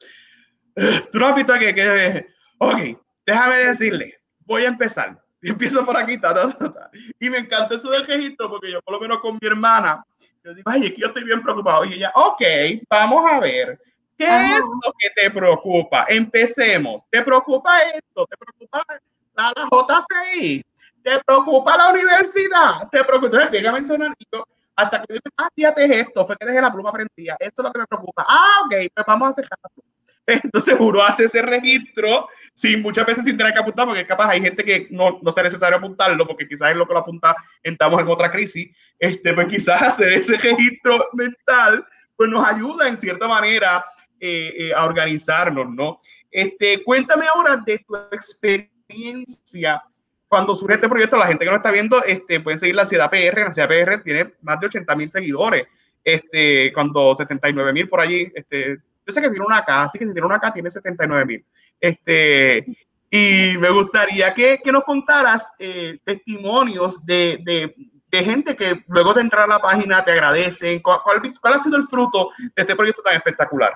[1.13, 2.27] Tú no has visto que, que
[2.59, 5.23] ok, déjame decirle, voy a empezar.
[5.43, 8.95] Empiezo por aquí, ta, ta, ta, y me encanta eso del registro, porque yo por
[8.95, 10.05] lo menos con mi hermana,
[10.45, 11.85] yo digo, ay, es que yo estoy bien preocupado.
[11.85, 12.43] Y ella, ok,
[12.91, 13.81] vamos a ver,
[14.23, 14.59] ¿qué Ajá.
[14.59, 16.07] es lo que te preocupa?
[16.09, 17.07] Empecemos.
[17.11, 18.27] ¿Te preocupa esto?
[18.27, 18.85] ¿Te preocupa
[19.35, 20.65] la, la JCI?
[21.03, 22.89] ¿Te preocupa la universidad?
[22.91, 23.27] ¿Te preocupa?
[23.27, 24.15] Entonces llega a mencionar
[24.75, 27.67] hasta que yo digo, ah, fíjate esto, fue que dejé la pluma prendida, esto es
[27.67, 28.25] lo que me preocupa.
[28.27, 29.89] Ah, ok, pues vamos a pluma.
[30.27, 34.41] Entonces uno hace ese registro sin muchas veces sin tener que apuntar, porque capaz hay
[34.41, 38.01] gente que no, no sea necesario apuntarlo, porque quizás es lo que lo apunta, entramos
[38.01, 38.75] en otra crisis.
[38.99, 41.85] Este, pues quizás hacer ese registro mental,
[42.17, 43.85] pues nos ayuda en cierta manera
[44.25, 45.99] eh, eh, a organizarnos, ¿no?
[46.31, 49.83] Este, cuéntame ahora de tu experiencia
[50.29, 51.17] cuando surge este proyecto.
[51.17, 53.41] La gente que no está viendo, este, pueden seguir la Ciudad PR.
[53.41, 55.67] La Ciudad PR tiene más de 80 mil seguidores.
[56.05, 60.07] Este, cuando 79 mil por allí, este, yo sé que tiene una acá, así que
[60.07, 61.45] si tiene una acá, tiene 79 mil.
[61.81, 62.65] Este,
[63.11, 67.75] y me gustaría que, que nos contaras eh, testimonios de, de,
[68.07, 70.79] de, gente que luego de entrar a la página te agradecen.
[70.79, 73.73] ¿Cuál, cuál, cuál ha sido el fruto de este proyecto tan espectacular?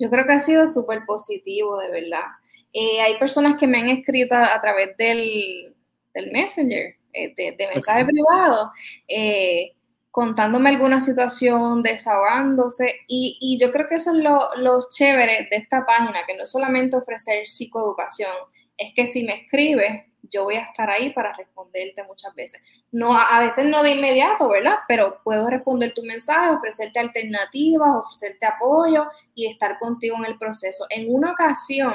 [0.00, 2.24] Yo creo que ha sido súper positivo, de verdad.
[2.72, 5.74] Eh, hay personas que me han escrito a, a través del,
[6.14, 8.14] del Messenger, eh, de, de, mensaje okay.
[8.14, 8.72] privado.
[9.06, 9.72] Eh,
[10.10, 13.00] contándome alguna situación, desahogándose.
[13.06, 16.42] Y, y yo creo que eso es lo, lo, chévere de esta página, que no
[16.42, 18.32] es solamente ofrecer psicoeducación,
[18.76, 22.60] es que si me escribes, yo voy a estar ahí para responderte muchas veces.
[22.92, 24.78] No, a veces no de inmediato, ¿verdad?
[24.88, 30.86] Pero puedo responder tu mensaje, ofrecerte alternativas, ofrecerte apoyo y estar contigo en el proceso.
[30.90, 31.94] En una ocasión,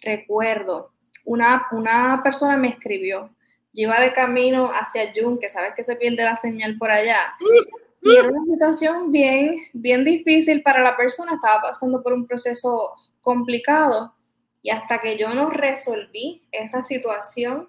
[0.00, 0.92] recuerdo,
[1.24, 3.30] una, una persona me escribió,
[3.72, 7.34] yo iba de camino hacia Jun, que sabes que se pierde la señal por allá.
[8.02, 12.94] Y era una situación bien, bien difícil para la persona, estaba pasando por un proceso
[13.20, 14.14] complicado.
[14.62, 17.68] Y hasta que yo no resolví esa situación,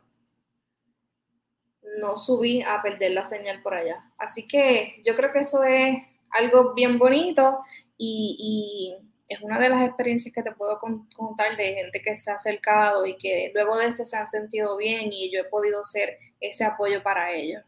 [1.99, 3.97] no subí a perder la señal por allá.
[4.17, 5.97] Así que yo creo que eso es
[6.31, 7.59] algo bien bonito
[7.97, 12.35] y, es una de las experiencias que te puedo contar de gente que se ha
[12.35, 16.17] acercado y que luego de eso se han sentido bien y yo he podido ser
[16.41, 17.63] ese apoyo para ellos.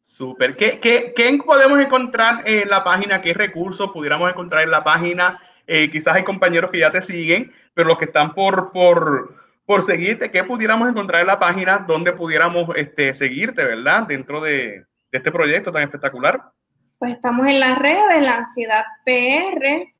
[0.00, 0.56] Súper.
[0.56, 3.20] ¿Qué, qué, ¿Qué, podemos encontrar en la página?
[3.20, 5.40] ¿Qué recursos pudiéramos encontrar en la página?
[5.70, 9.34] Eh, quizás hay compañeros que ya te siguen, pero los que están por, por,
[9.66, 14.04] por seguirte, ¿qué pudiéramos encontrar en la página donde pudiéramos este, seguirte, verdad?
[14.04, 16.52] Dentro de, de este proyecto tan espectacular.
[16.98, 19.92] Pues estamos en las redes, la ansiedad PR,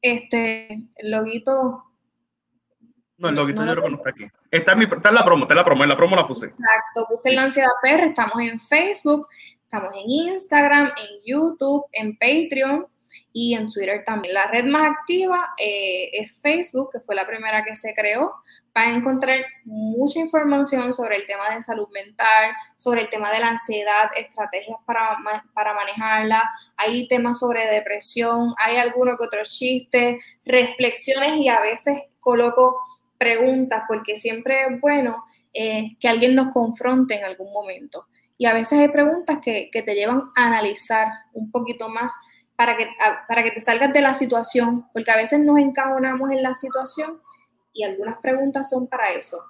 [0.00, 1.82] este, el loguito.
[3.18, 4.26] No, el loguito yo creo que no está aquí.
[4.52, 6.26] Está en, mi, está en la promo, está en la promo, en la promo la
[6.26, 6.46] puse.
[6.46, 9.26] Exacto, busquen la ansiedad PR, estamos en Facebook,
[9.64, 12.86] estamos en Instagram, en YouTube, en Patreon
[13.32, 14.34] y en Twitter también.
[14.34, 18.32] La red más activa eh, es Facebook, que fue la primera que se creó.
[18.74, 23.40] Van a encontrar mucha información sobre el tema de salud mental, sobre el tema de
[23.40, 25.18] la ansiedad, estrategias para,
[25.52, 26.50] para manejarla.
[26.76, 32.78] Hay temas sobre depresión, hay algunos que otros chistes, reflexiones y a veces coloco
[33.18, 38.06] preguntas porque siempre es bueno eh, que alguien nos confronte en algún momento.
[38.38, 42.12] Y a veces hay preguntas que, que te llevan a analizar un poquito más
[42.62, 42.88] para que,
[43.26, 47.20] para que te salgas de la situación, porque a veces nos encajonamos en la situación
[47.72, 49.44] y algunas preguntas son para eso.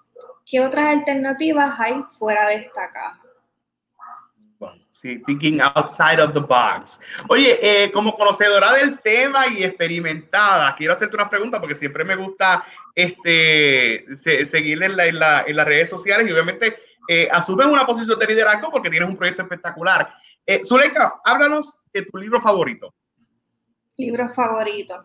[0.46, 3.20] ¿Qué otras alternativas hay fuera de esta caja?
[4.92, 7.00] Sí, thinking outside of the box.
[7.28, 12.16] Oye, eh, como conocedora del tema y experimentada, quiero hacerte una pregunta porque siempre me
[12.16, 16.76] gusta este, en, en, las redes sociales y obviamente
[17.08, 20.14] eh, asumes una posición de liderazgo porque tienes un proyecto espectacular.
[20.46, 22.92] Eh, Zuleika, háblanos de tu libro favorito.
[23.96, 25.02] Libro favorito.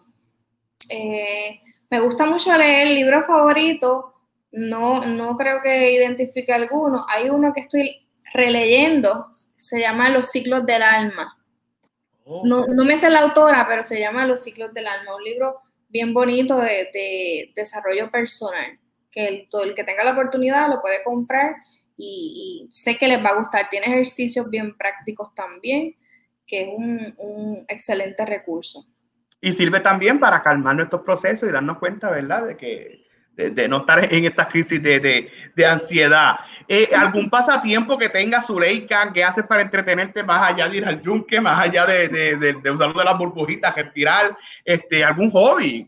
[0.90, 4.06] Eh, me gusta mucho leer libros favoritos.
[4.52, 7.06] No, no creo que identifique alguno.
[7.10, 8.02] Hay uno que estoy
[8.34, 11.38] releyendo, se llama Los ciclos del alma.
[12.26, 12.42] Oh.
[12.46, 15.16] No, no, me sé la autora, pero se llama Los ciclos del alma.
[15.16, 18.80] Un libro bien bonito de, desarrollo personal.
[19.12, 21.56] Que el, todo el que tenga la oportunidad lo puede comprar
[21.98, 23.70] y, sé que les va a gustar.
[23.70, 25.96] Tiene ejercicios bien prácticos también,
[26.48, 28.88] que es un, excelente recurso.
[29.40, 33.06] Y sirve también para calmar nuestros procesos y darnos cuenta, ¿verdad?, de que
[33.36, 36.38] de, no estar en esta crisis de, de, ansiedad.
[36.68, 41.00] Eh, ¿Algún pasatiempo que tenga Zuleika que haces para entretenerte más allá de ir al
[41.04, 44.36] yunque, más allá de, de, usar de las burbujitas, respirar?
[44.66, 45.88] Este, ¿Algún hobby?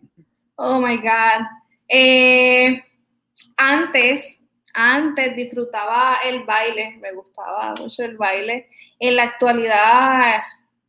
[0.57, 1.47] Oh my God.
[1.87, 2.79] Eh,
[3.57, 4.38] antes
[4.73, 8.67] antes disfrutaba el baile, me gustaba mucho el baile.
[8.99, 10.41] En la actualidad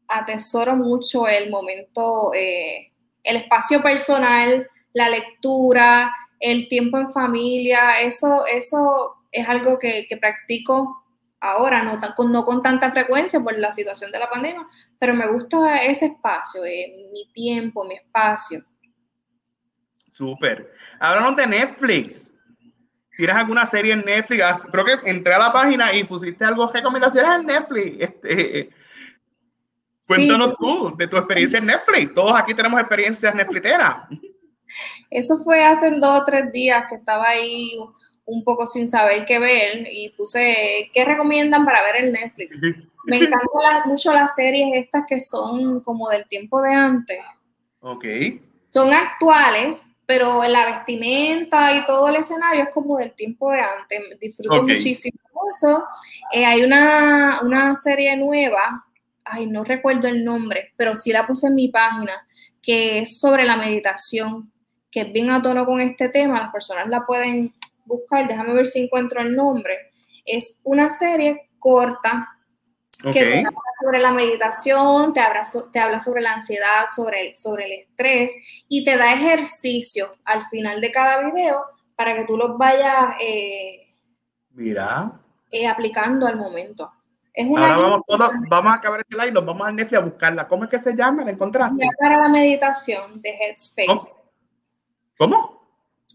[0.08, 8.00] atesoro mucho el momento, eh, el espacio personal, la lectura, el tiempo en familia.
[8.00, 11.04] Eso, eso es algo que, practico
[11.40, 14.66] ahora, no, no, con tanta frecuencia por la situación de la pandemia,
[14.98, 18.62] pero me gusta ese espacio, eh, mi tiempo, mi espacio.
[20.12, 20.70] Súper.
[20.98, 22.36] Háblanos de Netflix.
[23.20, 24.42] ¿Tienes alguna serie en Netflix?
[24.42, 27.96] Ah, creo que entré a la página y pusiste algo, recomendaciones en Netflix.
[28.00, 28.70] Este,
[30.06, 32.14] cuéntanos tú de tu experiencia en Netflix.
[32.14, 34.08] Todos aquí tenemos experiencias Netflixeras.
[35.10, 37.78] Eso fue hace dos o tres días que estaba ahí
[38.24, 42.58] un poco sin saber qué ver y puse qué recomiendan para ver en Netflix.
[43.04, 47.18] Me encantan mucho las series estas que son como del tiempo de antes.
[47.80, 48.06] Ok.
[48.70, 54.18] Son actuales, pero la vestimenta y todo el escenario es como del tiempo de antes.
[54.18, 55.20] Disfruto muchísimo
[55.54, 55.84] eso.
[56.32, 58.84] Eh, hay una, una, serie nueva,
[59.24, 62.26] ay, no recuerdo el nombre, pero sí la puse en mi página,
[62.60, 64.50] que es sobre la meditación,
[64.90, 66.40] que es bien a tono con este tema.
[66.40, 69.92] Las personas la pueden buscar, déjame ver si encuentro el nombre.
[70.26, 72.36] Es una serie corta
[73.02, 77.34] que te habla sobre la meditación, te habla, te habla sobre la ansiedad, sobre el,
[77.34, 78.34] sobre el estrés
[78.68, 81.62] y te da ejercicios al final de cada video
[81.96, 83.94] para que tú los vayas eh,
[84.52, 85.20] Mira.
[85.50, 86.92] Eh, aplicando al momento.
[87.36, 90.48] Ahora vamos, todos, vamos a acabar este live, nos vamos a Netflix a buscarla.
[90.48, 91.24] ¿Cómo es que se llama?
[91.24, 91.76] ¿La encontraste?
[91.76, 94.10] Guía para la meditación de Headspace.
[95.16, 95.60] ¿Cómo?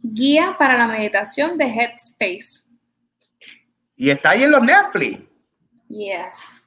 [0.03, 2.63] Guía para la meditación de Headspace.
[3.95, 5.23] ¿Y está ahí en los Netflix?
[5.89, 6.63] Yes.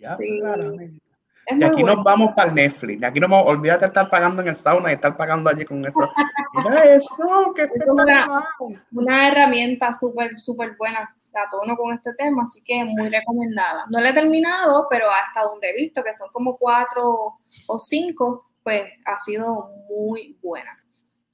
[0.00, 3.02] Ya, Y aquí nos vamos para el Netflix.
[3.02, 5.84] Aquí no vamos, olvídate de estar pagando en el sauna y estar pagando allí con
[5.84, 6.10] eso.
[6.54, 8.44] Mira eso, qué es una,
[8.92, 11.14] una, herramienta súper, súper buena.
[11.32, 13.84] La tono con este tema, así que muy recomendada.
[13.90, 18.50] No la he terminado, pero hasta donde he visto, que son como cuatro o cinco,
[18.62, 20.76] pues ha sido muy buena.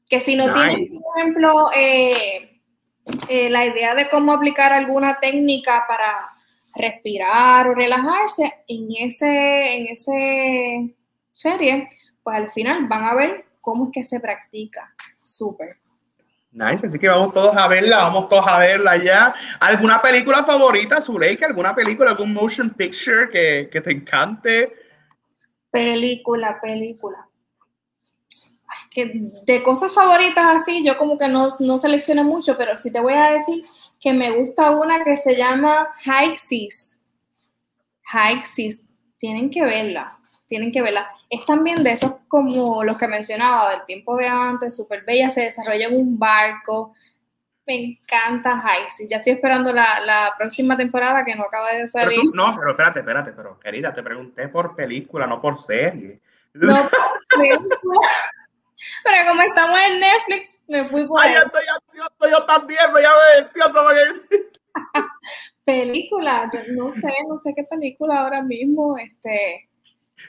[0.08, 2.53] Que si no tiene por ejemplo, eh,
[3.28, 6.30] eh, la idea de cómo aplicar alguna técnica para
[6.74, 10.96] respirar o relajarse, en ese, en ese
[11.30, 11.88] serie,
[12.22, 14.94] pues al final van a ver cómo es que se practica.
[15.22, 15.76] Súper.
[16.52, 19.34] Nice, así que vamos todos a verla, vamos todos a verla ya.
[19.58, 21.46] ¿Alguna película favorita, Zuleika?
[21.46, 24.72] ¿Alguna película, algún motion picture que, que te encante?
[25.70, 27.23] Película, película.
[28.94, 29.10] Que
[29.44, 33.14] de cosas favoritas así, yo como que no, no seleccioné mucho, pero sí te voy
[33.14, 33.64] a decir
[34.00, 35.88] que me gusta una que se llama.
[36.04, 37.00] High Seas,
[39.18, 40.16] tienen que verla,
[40.46, 41.10] tienen que verla.
[41.28, 45.40] Es también de esos como los que mencionaba del tiempo de antes, súper bella, se
[45.42, 46.92] desarrolla en un barco.
[47.66, 49.10] Me encanta High Seas.
[49.10, 52.20] Ya estoy esperando la, la, próxima temporada que no acaba de salir.
[52.20, 56.20] Pero no, pero espérate, espérate, pero querida, te pregunté por película, no por serie.
[56.52, 58.08] No, por película.
[59.04, 63.12] Pero como estamos en Netflix, me fui por Ay, estoy ansioso, yo también, voy a
[63.12, 63.80] ver, ¿cierto?
[65.64, 69.68] película, yo no sé, no sé qué película ahora mismo, este...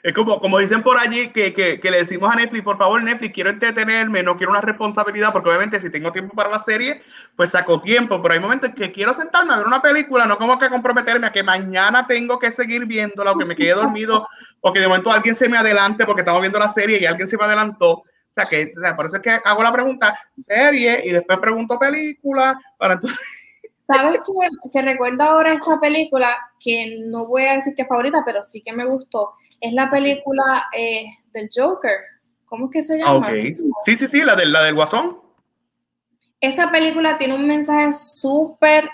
[0.02, 3.02] Es como, como dicen por allí que, que, que, le decimos a Netflix, por favor,
[3.02, 7.02] Netflix, quiero entretenerme, no quiero una responsabilidad, porque obviamente si tengo tiempo para la serie,
[7.34, 10.58] pues saco tiempo, pero hay momentos que quiero sentarme a ver una película, no como
[10.58, 14.26] que comprometerme a que mañana tengo que seguir viéndola o que me quede dormido
[14.60, 17.26] o que de momento alguien se me adelante porque estamos viendo la serie y alguien
[17.26, 18.02] se me adelantó.
[18.36, 21.38] O sea, que o sea, por eso es que hago la pregunta serie y después
[21.38, 23.18] pregunto película para entonces...
[23.86, 24.70] ¿Sabes qué?
[24.72, 28.60] Que recuerdo ahora esta película que no voy a decir que es favorita, pero sí
[28.60, 29.34] que me gustó.
[29.60, 31.94] Es la película eh, del Joker.
[32.46, 33.28] ¿Cómo es que se llama?
[33.28, 33.56] Okay.
[33.82, 35.20] Sí, sí, sí, la del, la del Guasón.
[36.40, 38.90] Esa película tiene un mensaje súper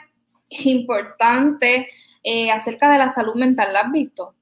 [0.51, 1.89] importante
[2.23, 3.73] eh, acerca de la salud mental.
[3.73, 4.35] ¿La has visto?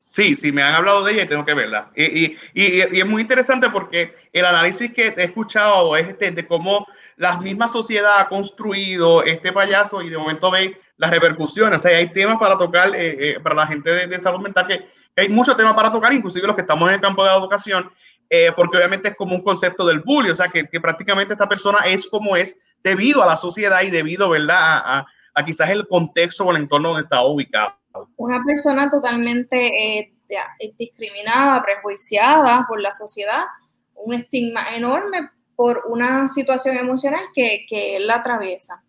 [0.00, 1.90] Sí, sí, me han hablado de ella y tengo que verla.
[1.96, 6.86] Y, es muy interesante porque el análisis que he escuchado es este, de cómo
[7.16, 11.84] la misma sociedad ha construido este payaso y de momento veis las repercusiones.
[11.84, 14.68] O sea, hay temas para tocar eh, eh, para la gente de, de salud mental,
[14.68, 14.86] que,
[15.16, 17.90] hay muchos temas para tocar, inclusive los que estamos en el campo de la educación,
[18.30, 21.48] eh, porque obviamente es como un concepto del bullying, o sea, que, que, prácticamente esta
[21.48, 25.70] persona es como es debido a la sociedad y debido, ¿verdad?, a, a, a quizás
[25.70, 27.77] el contexto o el entorno donde está ubicado
[28.16, 30.12] una persona totalmente eh,
[30.78, 33.44] discriminada, prejuiciada por la sociedad,
[33.94, 38.84] un estigma enorme por una situación emocional que, que él atraviesa.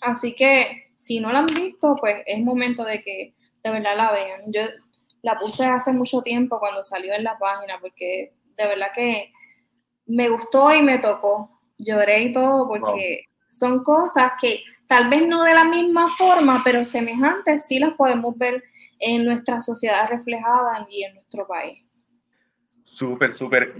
[0.00, 4.12] Así que si no la han visto, pues es momento de que de verdad la
[4.12, 4.42] vean.
[4.48, 4.62] Yo
[5.22, 9.32] la puse hace mucho tiempo cuando salió en la página, porque de verdad que
[10.06, 11.60] me gustó y me tocó.
[11.78, 13.46] Lloré y todo, porque wow.
[13.48, 18.36] son cosas que tal vez no de la misma forma, pero semejantes sí las podemos
[18.36, 18.64] ver
[18.98, 21.84] en nuestra sociedad reflejada y en nuestro país.
[22.82, 23.72] Súper, súper.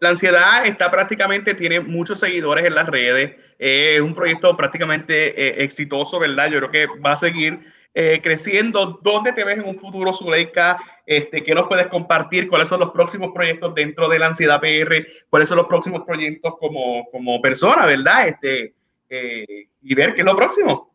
[0.00, 5.28] La ansiedad está prácticamente, tiene muchos seguidores en las redes, eh, es un proyecto prácticamente
[5.30, 6.50] eh, exitoso, ¿verdad?
[6.50, 7.60] Yo creo que va a seguir
[7.94, 9.00] eh, creciendo.
[9.02, 10.76] ¿Dónde te ves en un futuro, Zuleika?
[11.06, 12.48] Este, ¿Qué nos puedes compartir?
[12.48, 15.06] ¿Cuáles son los próximos proyectos dentro de la ansiedad PR?
[15.30, 18.28] ¿Cuáles son los próximos proyectos como, como persona, ¿verdad?
[18.28, 18.74] Este,
[19.08, 20.94] eh, y ver qué es lo próximo.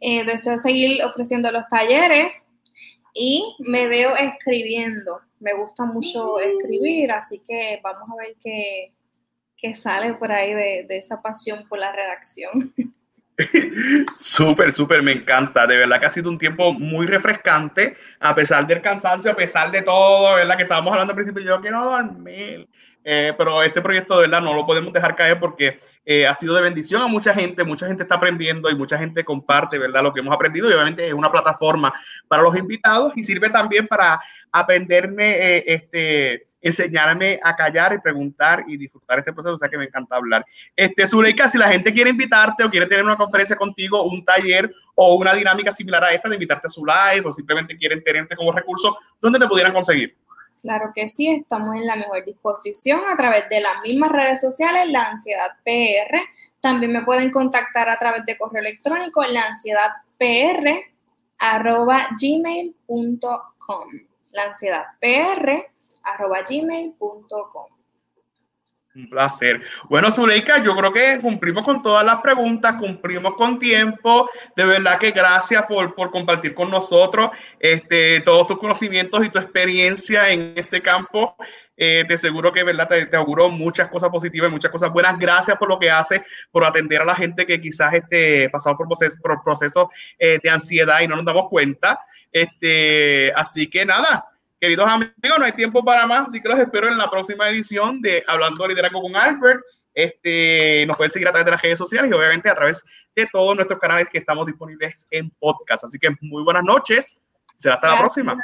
[0.00, 2.48] Eh, deseo seguir ofreciendo los talleres
[3.14, 5.20] y me veo escribiendo.
[5.40, 8.92] Me gusta mucho escribir, así que vamos a ver qué,
[9.56, 12.72] qué sale por ahí de, de esa pasión por la redacción.
[14.16, 15.66] Súper, súper, me encanta.
[15.66, 19.70] De verdad que ha sido un tiempo muy refrescante, a pesar del cansancio, a pesar
[19.70, 20.56] de todo, ¿verdad?
[20.56, 22.68] Que estábamos hablando al principio, yo quiero dormir.
[23.06, 26.54] Eh, pero este proyecto de verdad no lo podemos dejar caer porque eh, ha sido
[26.54, 30.02] de bendición a mucha gente, mucha gente está aprendiendo y mucha gente comparte, ¿verdad?
[30.02, 31.92] Lo que hemos aprendido y obviamente es una plataforma
[32.28, 34.18] para los invitados y sirve también para
[34.50, 39.76] aprenderme, eh, este, enseñarme a callar y preguntar y disfrutar este proceso, o sea que
[39.76, 40.46] me encanta hablar.
[40.74, 44.70] Este, Zuleika, si la gente quiere invitarte o quiere tener una conferencia contigo, un taller
[44.94, 48.34] o una dinámica similar a esta de invitarte a su live o simplemente quieren tenerte
[48.34, 50.16] como recurso, ¿dónde te pudieran conseguir?
[50.64, 54.90] Claro que sí, estamos en la mejor disposición a través de las mismas redes sociales,
[54.90, 56.16] la ansiedad PR.
[56.62, 60.90] También me pueden contactar a través de correo electrónico, la ansiedad PR
[61.36, 63.88] arroba gmail.com.
[64.30, 65.70] La ansiedad PR
[66.02, 67.66] arroba gmail.com.
[68.96, 69.60] Un placer.
[69.88, 74.30] Bueno, Zuleika, yo creo que cumplimos con todas las preguntas, cumplimos con tiempo.
[74.54, 79.38] De verdad que gracias por, por compartir con nosotros este, todos tus conocimientos y tu
[79.38, 81.34] experiencia en este campo.
[81.76, 85.18] Eh, te seguro que verdad te, te, auguro muchas cosas positivas y muchas cosas buenas.
[85.18, 86.20] Gracias por lo que haces,
[86.52, 89.42] por atender a la gente que quizás esté pasado por procesos por
[90.20, 91.98] eh, de ansiedad y no nos damos cuenta.
[92.30, 94.24] Este, así que nada,
[94.64, 98.00] Queridos amigos, no hay tiempo para más, así que los espero en la próxima edición
[98.00, 99.60] de Hablando de Liderazgo con Albert.
[99.92, 102.82] Este, nos pueden seguir a través de las redes sociales y obviamente a través
[103.14, 105.84] de todos nuestros canales que estamos disponibles en podcast.
[105.84, 107.20] Así que muy buenas noches.
[107.58, 108.24] Será hasta Gracias.
[108.24, 108.40] la próxima.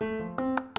[0.00, 0.69] Bye.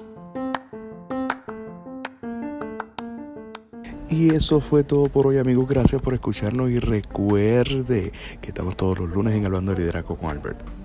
[4.12, 5.66] Y eso fue todo por hoy, amigos.
[5.66, 10.28] Gracias por escucharnos y recuerde que estamos todos los lunes en Hablando de Liderazgo con
[10.28, 10.81] Albert.